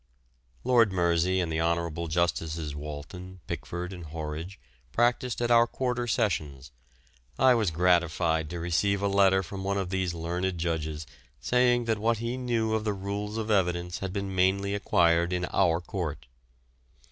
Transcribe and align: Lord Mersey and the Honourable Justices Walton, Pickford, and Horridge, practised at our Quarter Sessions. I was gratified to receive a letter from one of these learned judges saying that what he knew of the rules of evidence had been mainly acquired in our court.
Lord 0.63 0.91
Mersey 0.91 1.39
and 1.39 1.51
the 1.51 1.61
Honourable 1.61 2.07
Justices 2.07 2.73
Walton, 2.75 3.39
Pickford, 3.45 3.93
and 3.93 4.05
Horridge, 4.05 4.59
practised 4.91 5.41
at 5.43 5.51
our 5.51 5.67
Quarter 5.67 6.07
Sessions. 6.07 6.71
I 7.37 7.53
was 7.53 7.69
gratified 7.69 8.49
to 8.49 8.59
receive 8.59 9.03
a 9.03 9.07
letter 9.07 9.43
from 9.43 9.63
one 9.63 9.77
of 9.77 9.91
these 9.91 10.15
learned 10.15 10.57
judges 10.57 11.05
saying 11.39 11.85
that 11.85 11.99
what 11.99 12.17
he 12.17 12.35
knew 12.35 12.73
of 12.73 12.83
the 12.83 12.93
rules 12.93 13.37
of 13.37 13.51
evidence 13.51 13.99
had 13.99 14.11
been 14.11 14.33
mainly 14.33 14.73
acquired 14.73 15.31
in 15.31 15.45
our 15.53 15.79
court. 15.79 16.25